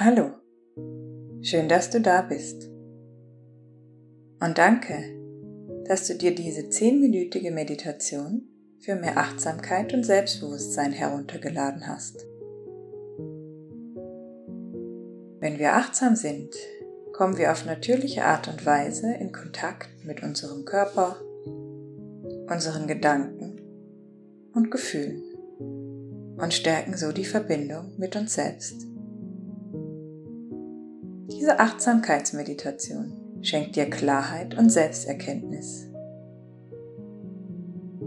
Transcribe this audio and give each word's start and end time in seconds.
Hallo, 0.00 0.32
schön, 1.40 1.68
dass 1.68 1.88
du 1.88 2.00
da 2.00 2.22
bist. 2.22 2.68
Und 4.40 4.58
danke, 4.58 4.96
dass 5.86 6.08
du 6.08 6.16
dir 6.16 6.34
diese 6.34 6.68
zehnminütige 6.68 7.52
Meditation 7.52 8.42
für 8.80 8.96
mehr 8.96 9.18
Achtsamkeit 9.18 9.94
und 9.94 10.02
Selbstbewusstsein 10.02 10.90
heruntergeladen 10.90 11.86
hast. 11.86 12.26
Wenn 15.38 15.60
wir 15.60 15.74
achtsam 15.74 16.16
sind, 16.16 16.52
kommen 17.12 17.38
wir 17.38 17.52
auf 17.52 17.64
natürliche 17.64 18.24
Art 18.24 18.48
und 18.48 18.66
Weise 18.66 19.14
in 19.14 19.30
Kontakt 19.30 20.04
mit 20.04 20.24
unserem 20.24 20.64
Körper, 20.64 21.20
unseren 22.48 22.88
Gedanken 22.88 23.60
und 24.54 24.72
Gefühlen 24.72 25.22
und 26.36 26.52
stärken 26.52 26.96
so 26.96 27.12
die 27.12 27.24
Verbindung 27.24 27.92
mit 27.96 28.16
uns 28.16 28.34
selbst. 28.34 28.88
Diese 31.44 31.60
Achtsamkeitsmeditation 31.60 33.42
schenkt 33.42 33.76
dir 33.76 33.90
Klarheit 33.90 34.56
und 34.56 34.70
Selbsterkenntnis. 34.70 35.84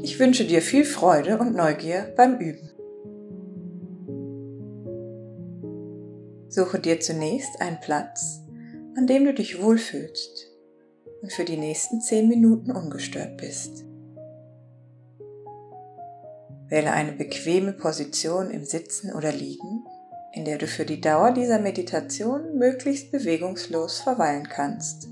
Ich 0.02 0.20
wünsche 0.20 0.44
dir 0.44 0.60
viel 0.60 0.84
Freude 0.84 1.38
und 1.38 1.54
Neugier 1.54 2.12
beim 2.18 2.40
Üben. 2.40 2.68
Suche 6.50 6.80
dir 6.80 7.00
zunächst 7.00 7.62
einen 7.62 7.80
Platz, 7.80 8.42
an 8.96 9.06
dem 9.06 9.26
du 9.26 9.36
dich 9.36 9.62
wohlfühlst 9.62 10.48
und 11.22 11.32
für 11.32 11.46
die 11.46 11.58
nächsten 11.58 12.02
10 12.02 12.28
Minuten 12.28 12.72
ungestört 12.72 13.38
bist. 13.38 13.86
Wähle 16.70 16.92
eine 16.92 17.12
bequeme 17.12 17.74
Position 17.74 18.50
im 18.50 18.66
Sitzen 18.66 19.14
oder 19.14 19.32
Liegen, 19.32 19.86
in 20.34 20.46
der 20.46 20.58
du 20.58 20.68
für 20.68 20.86
die 20.86 21.02
Dauer 21.02 21.32
dieser 21.32 21.60
Meditation 21.60 22.58
möglichst 22.58 23.12
bewegungslos 23.12 24.00
verweilen 24.00 24.48
kannst. 24.48 25.08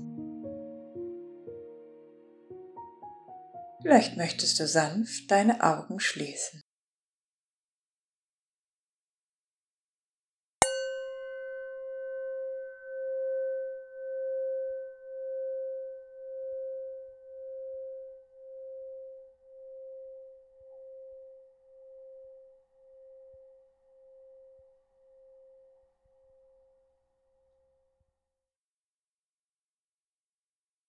Vielleicht 3.82 4.16
möchtest 4.16 4.58
du 4.58 4.66
sanft 4.66 5.30
deine 5.30 5.62
Augen 5.62 6.00
schließen. 6.00 6.60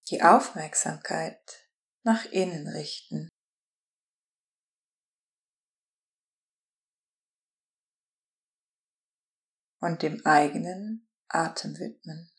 Die 0.10 0.22
Aufmerksamkeit 0.22 1.70
nach 2.04 2.26
innen 2.26 2.68
richten. 2.70 3.28
Und 9.80 10.02
dem 10.02 10.26
eigenen 10.26 11.08
Atem 11.28 11.78
widmen. 11.78 12.32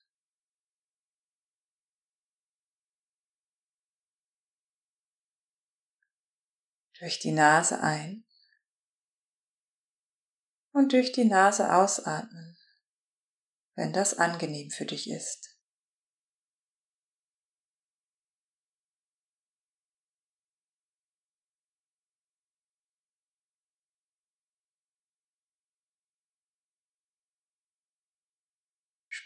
Durch 6.99 7.21
die 7.21 7.31
Nase 7.31 7.81
ein 7.81 8.25
und 10.73 10.93
durch 10.93 11.13
die 11.13 11.27
Nase 11.27 11.73
ausatmen, 11.73 12.59
wenn 13.77 13.93
das 13.93 14.15
angenehm 14.15 14.71
für 14.71 14.85
dich 14.85 15.09
ist. 15.09 15.58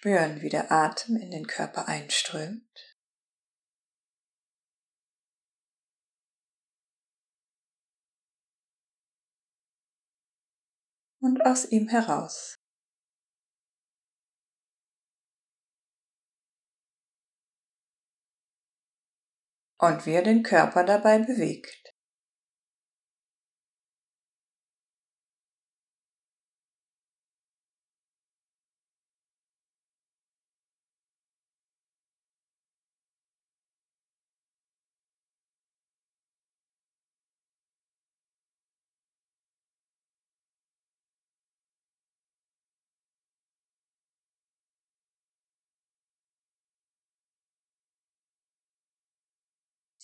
Spüren, 0.03 0.43
wie 0.43 0.49
der 0.49 0.73
Atem 0.73 1.15
in 1.15 1.31
den 1.31 1.47
Körper 1.47 1.87
einströmt. 1.87 2.99
Und 11.21 11.47
aus 11.47 11.71
ihm 11.71 11.87
heraus. 11.87 12.57
Und 19.79 20.05
wie 20.05 20.15
er 20.15 20.25
den 20.25 20.43
Körper 20.43 20.83
dabei 20.85 21.21
bewegt. 21.21 21.82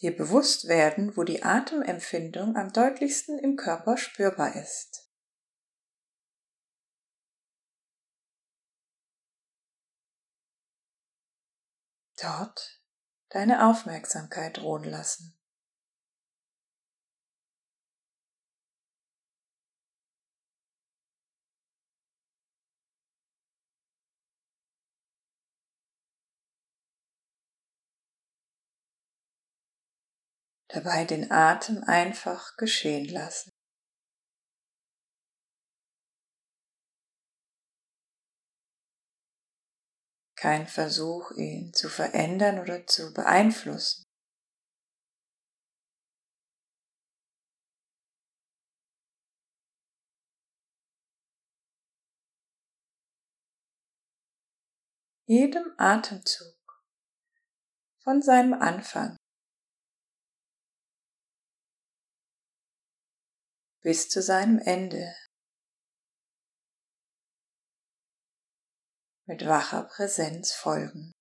Dir 0.01 0.17
bewusst 0.17 0.69
werden, 0.69 1.17
wo 1.17 1.25
die 1.25 1.43
Atemempfindung 1.43 2.57
am 2.57 2.73
deutlichsten 2.73 3.39
im 3.39 3.57
Körper 3.57 3.97
spürbar 3.97 4.55
ist. 4.57 5.09
Dort 12.21 12.83
deine 13.29 13.69
Aufmerksamkeit 13.69 14.59
ruhen 14.61 14.85
lassen. 14.85 15.38
Dabei 30.69 31.05
den 31.05 31.31
Atem 31.31 31.83
einfach 31.85 32.57
geschehen 32.57 33.09
lassen. 33.09 33.51
Kein 40.37 40.69
Versuch, 40.69 41.33
ihn 41.33 41.73
zu 41.75 41.89
verändern 41.89 42.61
oder 42.61 42.87
zu 42.87 43.13
beeinflussen. 43.13 44.05
Jedem 55.27 55.75
Atemzug 55.77 56.57
von 57.99 58.23
seinem 58.23 58.55
Anfang 58.55 59.19
bis 63.83 64.09
zu 64.09 64.23
seinem 64.23 64.59
Ende. 64.59 65.15
Mit 69.27 69.47
wacher 69.47 69.85
Präsenz 69.85 70.53
folgen. 70.53 71.13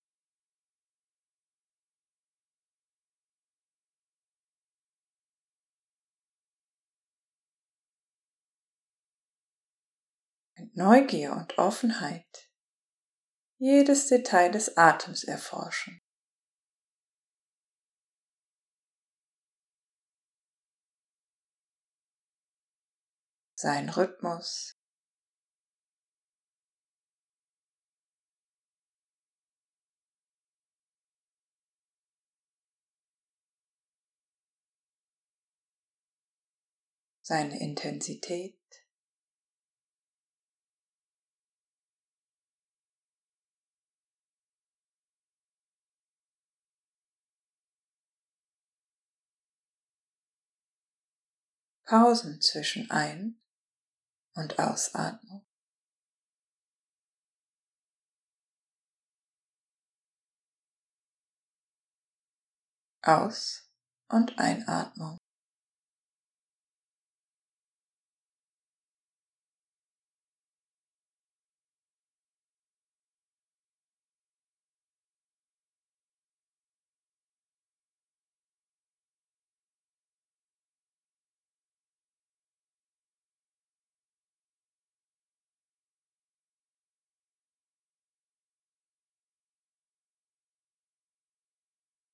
Mit 10.57 10.75
Neugier 10.75 11.33
und 11.33 11.57
Offenheit 11.57 12.49
jedes 13.59 14.07
Detail 14.07 14.51
des 14.51 14.77
Atems 14.77 15.23
erforschen. 15.23 15.99
seinen 23.59 23.89
Rhythmus. 23.89 24.77
seine 37.27 37.59
Intensität. 37.59 38.57
Pausen 51.83 52.39
zwischen 52.41 52.89
ein 52.91 53.37
und 54.37 54.59
Ausatmung. 54.59 55.45
Aus- 63.01 63.69
und 64.09 64.37
Einatmung. 64.37 65.16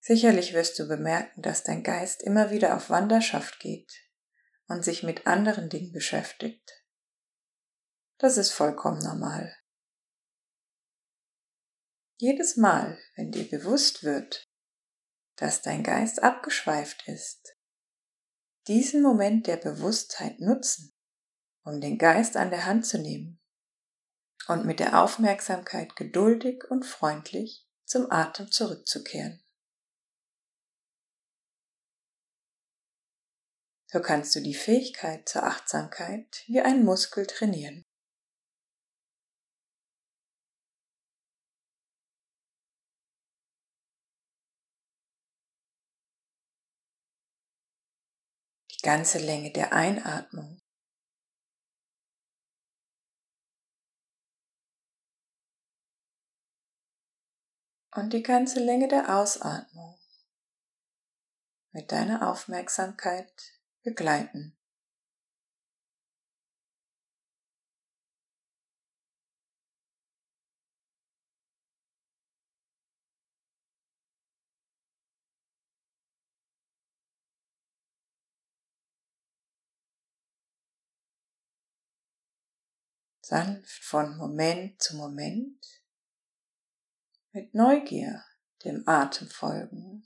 Sicherlich 0.06 0.52
wirst 0.52 0.78
du 0.80 0.86
bemerken, 0.86 1.42
dass 1.42 1.64
dein 1.64 1.82
Geist 1.82 2.24
immer 2.24 2.52
wieder 2.52 2.76
auf 2.76 2.90
Wanderschaft 2.90 3.62
geht 3.62 3.94
und 4.68 4.84
sich 4.84 5.02
mit 5.02 5.28
anderen 5.28 5.70
Dingen 5.70 5.94
beschäftigt. 5.94 6.84
Das 8.18 8.36
ist 8.36 8.52
vollkommen 8.52 9.00
normal. 9.00 9.56
Jedes 12.18 12.58
Mal, 12.58 13.00
wenn 13.16 13.32
dir 13.32 13.50
bewusst 13.50 14.04
wird, 14.04 14.50
dass 15.38 15.62
dein 15.62 15.84
Geist 15.84 16.22
abgeschweift 16.22 17.08
ist, 17.08 17.56
diesen 18.68 19.02
Moment 19.02 19.48
der 19.48 19.58
Bewusstheit 19.58 20.38
nutzen, 20.42 20.94
um 21.64 21.80
den 21.80 21.98
Geist 21.98 22.36
an 22.36 22.50
der 22.50 22.66
Hand 22.66 22.86
zu 22.86 22.98
nehmen 22.98 23.40
und 24.50 24.66
mit 24.66 24.82
der 24.82 25.02
Aufmerksamkeit 25.02 25.96
geduldig 25.96 26.66
und 26.70 26.86
freundlich 26.86 27.66
zum 27.86 28.12
Atem 28.12 28.52
zurückzukehren. 28.52 29.43
So 33.94 34.02
kannst 34.02 34.34
du 34.34 34.42
die 34.42 34.56
Fähigkeit 34.56 35.30
zur 35.30 35.44
Achtsamkeit 35.44 36.44
wie 36.48 36.60
ein 36.60 36.84
Muskel 36.84 37.28
trainieren. 37.28 37.86
Die 48.72 48.82
ganze 48.82 49.20
Länge 49.20 49.54
der 49.54 49.74
Einatmung 49.74 50.60
und 57.96 58.12
die 58.12 58.24
ganze 58.24 58.60
Länge 58.60 58.88
der 58.88 59.16
Ausatmung 59.16 60.00
mit 61.74 61.92
deiner 61.92 62.28
Aufmerksamkeit 62.28 63.53
begleiten. 63.84 64.58
Sanft 83.26 83.84
von 83.84 84.18
Moment 84.18 84.82
zu 84.82 84.98
Moment 84.98 85.84
mit 87.32 87.54
Neugier 87.54 88.24
dem 88.64 88.84
Atem 88.86 89.30
folgen. 89.30 90.06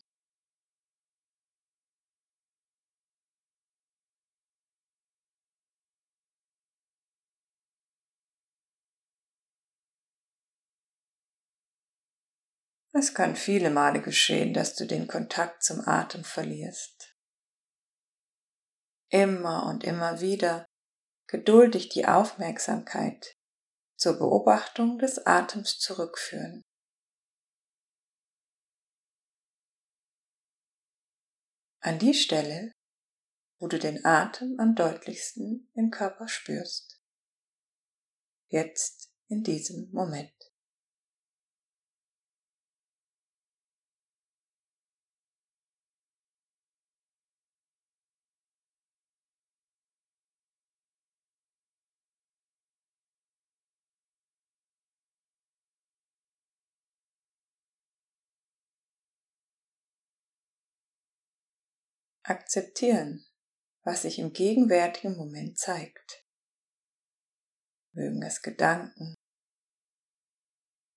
Es 13.00 13.14
kann 13.14 13.36
viele 13.36 13.70
Male 13.70 14.02
geschehen, 14.02 14.56
dass 14.56 14.74
du 14.74 14.88
den 14.88 15.08
Kontakt 15.08 15.62
zum 15.62 15.88
Atem 15.88 16.24
verlierst. 16.24 17.16
Immer 19.10 19.68
und 19.68 19.84
immer 19.84 20.20
wieder 20.20 20.66
geduldig 21.28 21.90
die 21.90 22.08
Aufmerksamkeit 22.08 23.36
zur 23.98 24.18
Beobachtung 24.18 24.98
des 24.98 25.28
Atems 25.28 25.78
zurückführen. 25.78 26.64
An 31.82 32.00
die 32.00 32.16
Stelle, 32.16 32.72
wo 33.60 33.68
du 33.68 33.78
den 33.78 34.04
Atem 34.06 34.56
am 34.60 34.74
deutlichsten 34.74 35.70
im 35.76 35.92
Körper 35.92 36.28
spürst. 36.28 37.00
Jetzt 38.50 39.12
in 39.28 39.44
diesem 39.44 39.92
Moment. 39.92 40.37
Akzeptieren, 62.30 63.26
was 63.84 64.02
sich 64.02 64.20
im 64.20 64.34
gegenwärtigen 64.34 65.16
Moment 65.16 65.58
zeigt. 65.58 66.26
Mögen 67.94 68.22
es 68.22 68.42
Gedanken, 68.42 69.16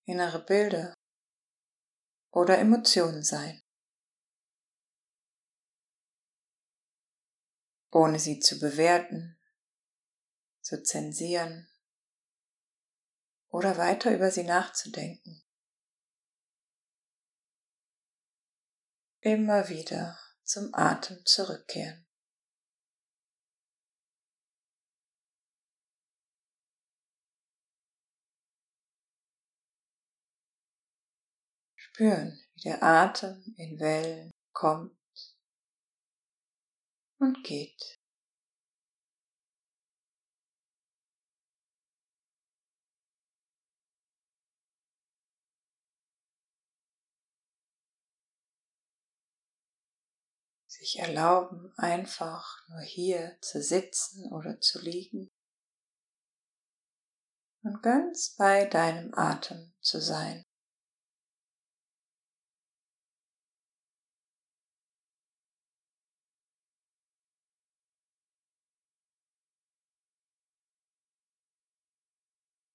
innere 0.05 0.45
Bilder 0.45 0.95
oder 2.33 2.59
Emotionen 2.59 3.23
sein. 3.23 3.63
Ohne 7.93 8.19
sie 8.19 8.39
zu 8.39 8.59
bewerten, 8.59 9.39
zu 10.63 10.83
zensieren 10.83 11.69
oder 13.49 13.79
weiter 13.79 14.15
über 14.15 14.31
sie 14.31 14.45
nachzudenken. 14.45 15.43
Immer 19.21 19.69
wieder 19.69 20.19
zum 20.51 20.75
Atem 20.75 21.25
zurückkehren. 21.25 22.05
Spüren, 31.77 32.43
wie 32.55 32.63
der 32.63 32.83
Atem 32.83 33.55
in 33.57 33.79
Wellen 33.79 34.33
kommt 34.53 34.99
und 37.21 37.45
geht. 37.45 38.00
Sich 50.81 50.99
erlauben, 50.99 51.73
einfach 51.77 52.67
nur 52.69 52.81
hier 52.81 53.37
zu 53.43 53.63
sitzen 53.63 54.33
oder 54.33 54.61
zu 54.61 54.81
liegen 54.81 55.31
und 57.63 57.83
ganz 57.83 58.35
bei 58.39 58.65
deinem 58.65 59.13
Atem 59.15 59.75
zu 59.81 60.01
sein. 60.01 60.45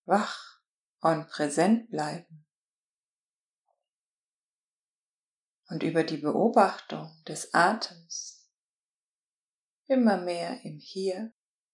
Wach 0.08 0.62
und 1.00 1.28
präsent 1.30 1.90
bleiben. 1.90 2.45
Und 5.76 5.84
über 5.84 6.06
die 6.06 6.16
Beobachtung 6.16 7.22
des 7.28 7.54
Atems 7.54 8.50
immer 9.88 10.16
mehr 10.16 10.64
im 10.64 10.80
Hier 10.80 11.34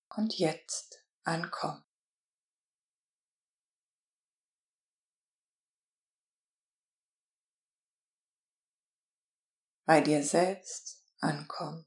und 0.10 0.40
Jetzt 0.40 1.06
ankommen. 1.22 1.84
Bei 9.86 10.02
dir 10.02 10.24
selbst 10.24 11.06
ankommen. 11.20 11.86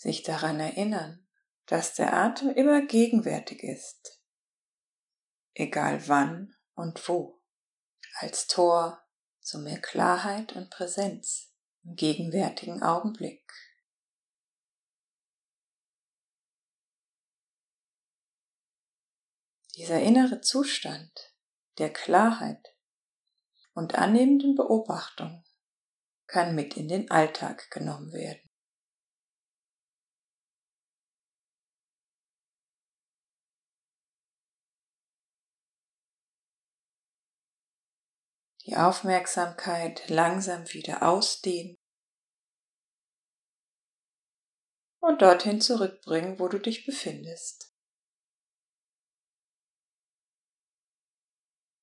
Sich 0.00 0.22
daran 0.22 0.58
erinnern, 0.60 1.26
dass 1.66 1.92
der 1.92 2.14
Atem 2.14 2.48
immer 2.48 2.86
gegenwärtig 2.86 3.62
ist, 3.62 4.18
egal 5.52 6.08
wann 6.08 6.56
und 6.72 7.06
wo, 7.06 7.42
als 8.14 8.46
Tor 8.46 9.06
zu 9.42 9.58
mehr 9.58 9.78
Klarheit 9.78 10.54
und 10.54 10.70
Präsenz 10.70 11.52
im 11.84 11.96
gegenwärtigen 11.96 12.82
Augenblick. 12.82 13.52
Dieser 19.76 20.00
innere 20.00 20.40
Zustand 20.40 21.34
der 21.76 21.92
Klarheit 21.92 22.74
und 23.74 23.96
annehmenden 23.96 24.54
Beobachtung 24.54 25.44
kann 26.26 26.54
mit 26.54 26.78
in 26.78 26.88
den 26.88 27.10
Alltag 27.10 27.70
genommen 27.70 28.12
werden. 28.12 28.49
Die 38.70 38.76
Aufmerksamkeit 38.76 40.08
langsam 40.08 40.72
wieder 40.72 41.02
ausdehnen 41.02 41.76
und 45.00 45.20
dorthin 45.22 45.60
zurückbringen, 45.60 46.38
wo 46.38 46.46
du 46.46 46.60
dich 46.60 46.86
befindest. 46.86 47.74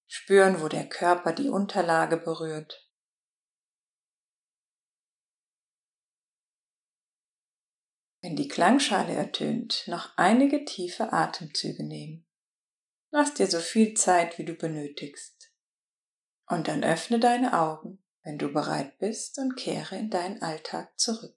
Spüren, 0.07 0.61
wo 0.61 0.69
der 0.69 0.87
Körper 0.87 1.33
die 1.33 1.49
Unterlage 1.49 2.15
berührt. 2.15 2.89
Wenn 8.21 8.37
die 8.37 8.47
Klangschale 8.47 9.13
ertönt, 9.13 9.83
noch 9.87 10.17
einige 10.17 10.63
tiefe 10.63 11.11
Atemzüge 11.11 11.83
nehmen. 11.83 12.25
Lass 13.11 13.33
dir 13.33 13.47
so 13.47 13.59
viel 13.59 13.93
Zeit, 13.95 14.37
wie 14.37 14.45
du 14.45 14.53
benötigst. 14.53 15.36
Und 16.47 16.67
dann 16.67 16.83
öffne 16.83 17.19
deine 17.19 17.59
Augen, 17.59 17.99
wenn 18.23 18.37
du 18.37 18.51
bereit 18.51 18.97
bist, 18.99 19.37
und 19.37 19.55
kehre 19.55 19.97
in 19.97 20.09
deinen 20.09 20.41
Alltag 20.41 20.97
zurück. 20.97 21.35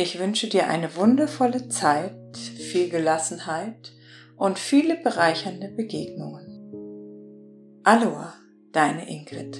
Ich 0.00 0.20
wünsche 0.20 0.48
dir 0.48 0.68
eine 0.68 0.94
wundervolle 0.94 1.68
Zeit, 1.70 2.36
viel 2.36 2.88
Gelassenheit 2.88 3.92
und 4.36 4.56
viele 4.56 4.94
bereichernde 4.94 5.70
Begegnungen. 5.70 7.80
Aloha, 7.82 8.32
deine 8.70 9.10
Ingrid. 9.10 9.58